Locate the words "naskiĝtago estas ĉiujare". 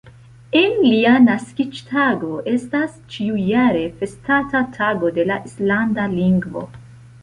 1.25-3.87